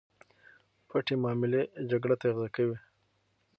پټې 0.87 1.15
معاملې 1.23 1.61
جګړه 1.89 2.15
تغذیه 2.21 2.49
کوي. 2.55 2.77